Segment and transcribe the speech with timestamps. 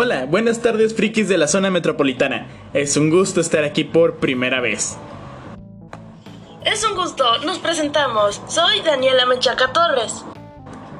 [0.00, 2.46] Hola, buenas tardes frikis de la zona metropolitana.
[2.72, 4.96] Es un gusto estar aquí por primera vez.
[6.64, 8.40] Es un gusto, nos presentamos.
[8.46, 10.24] Soy Daniela Menchaca Torres.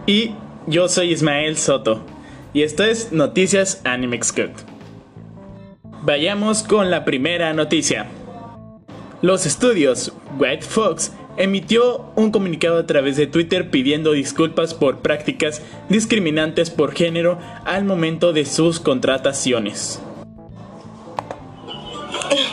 [0.05, 0.35] Y
[0.67, 2.05] yo soy Ismael Soto.
[2.53, 4.51] Y esto es Noticias Animex Cut.
[6.03, 8.09] Vayamos con la primera noticia.
[9.23, 15.63] Los estudios White Fox emitió un comunicado a través de Twitter pidiendo disculpas por prácticas
[15.89, 20.03] discriminantes por género al momento de sus contrataciones.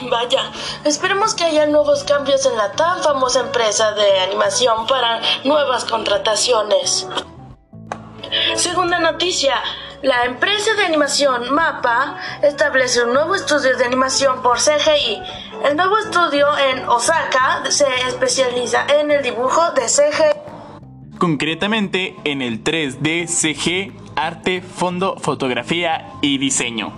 [0.10, 0.52] Vaya,
[0.86, 7.08] esperemos que haya nuevos cambios en la tan famosa empresa de animación para nuevas contrataciones.
[8.56, 9.56] Segunda noticia,
[10.02, 15.22] la empresa de animación MAPA establece un nuevo estudio de animación por CGI.
[15.68, 21.18] El nuevo estudio en Osaka se especializa en el dibujo de CGI.
[21.18, 26.94] Concretamente en el 3D, CG, arte, fondo, fotografía y diseño.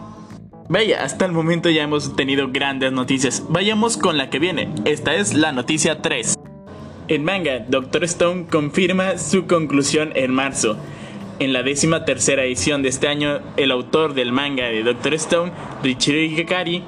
[0.67, 3.45] Vaya, hasta el momento ya hemos tenido grandes noticias.
[3.47, 4.75] Vayamos con la que viene.
[4.83, 6.35] Esta es la noticia 3.
[7.07, 10.75] En manga, Doctor Stone confirma su conclusión en marzo.
[11.39, 15.53] En la décima tercera edición de este año, el autor del manga de Doctor Stone,
[15.83, 16.83] Richiro Hikari,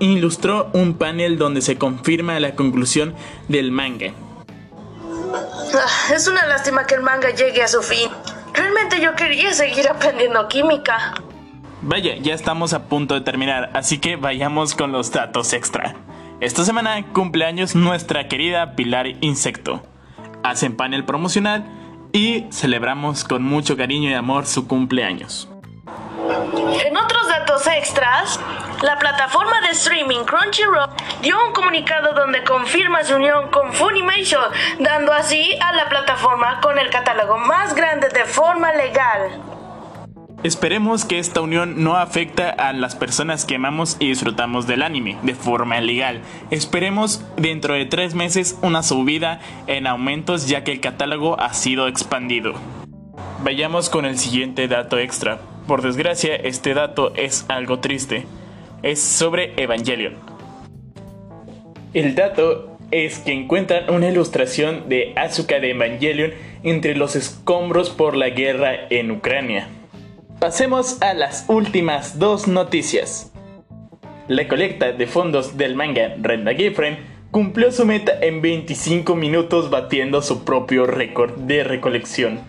[0.00, 3.14] ilustró un panel donde se confirma la conclusión
[3.48, 4.12] del manga.
[5.74, 8.08] Ah, es una lástima que el manga llegue a su fin.
[8.52, 11.14] Realmente yo quería seguir aprendiendo química.
[11.82, 15.96] Vaya, ya estamos a punto de terminar, así que vayamos con los datos extra.
[16.40, 19.82] Esta semana cumpleaños nuestra querida Pilar Insecto.
[20.42, 21.64] Hacen panel promocional
[22.12, 25.48] y celebramos con mucho cariño y amor su cumpleaños.
[26.86, 28.38] En otros datos extras,
[28.82, 30.88] la plataforma de streaming Crunchyroll
[31.20, 34.44] dio un comunicado donde confirma su unión con Funimation,
[34.78, 39.42] dando así a la plataforma con el catálogo más grande de forma legal.
[40.44, 45.18] Esperemos que esta unión no afecte a las personas que amamos y disfrutamos del anime
[45.22, 46.20] de forma legal.
[46.50, 51.88] Esperemos dentro de tres meses una subida en aumentos ya que el catálogo ha sido
[51.88, 52.54] expandido.
[53.42, 55.40] Vayamos con el siguiente dato extra.
[55.66, 58.26] Por desgracia, este dato es algo triste.
[58.82, 60.14] Es sobre Evangelion.
[61.94, 66.32] El dato es que encuentran una ilustración de Asuka de Evangelion
[66.62, 69.68] entre los escombros por la guerra en Ucrania.
[70.38, 73.32] Pasemos a las últimas dos noticias.
[74.28, 76.98] La colecta de fondos del manga Renda Gifren
[77.30, 82.40] cumplió su meta en 25 minutos batiendo su propio récord de recolección.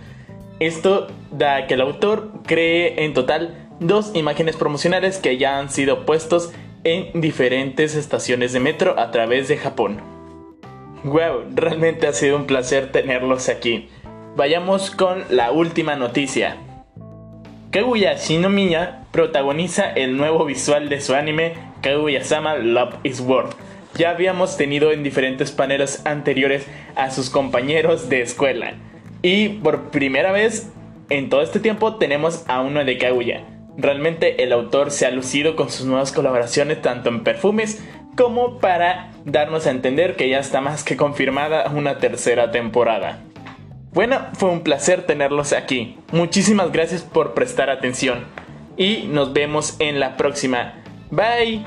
[0.60, 6.06] Esto da que el autor cree en total dos imágenes promocionales que ya han sido
[6.06, 6.54] puestos
[6.86, 10.00] en diferentes estaciones de metro a través de Japón.
[11.04, 13.90] Wow, realmente ha sido un placer tenerlos aquí.
[14.36, 16.58] Vayamos con la última noticia.
[17.72, 23.50] Kaguya Shinomiya protagoniza el nuevo visual de su anime Kaguya-sama Love is War.
[23.96, 28.76] Ya habíamos tenido en diferentes paneles anteriores a sus compañeros de escuela.
[29.26, 30.70] Y por primera vez
[31.10, 33.44] en todo este tiempo tenemos a uno de Kaguya.
[33.76, 37.84] Realmente el autor se ha lucido con sus nuevas colaboraciones tanto en perfumes
[38.16, 43.24] como para darnos a entender que ya está más que confirmada una tercera temporada.
[43.94, 45.98] Bueno, fue un placer tenerlos aquí.
[46.12, 48.26] Muchísimas gracias por prestar atención.
[48.78, 50.84] Y nos vemos en la próxima.
[51.10, 51.66] Bye.